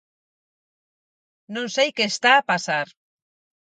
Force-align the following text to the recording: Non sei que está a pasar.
Non 1.55 1.67
sei 1.75 1.89
que 1.95 2.05
está 2.11 2.31
a 2.37 2.45
pasar. 2.51 2.87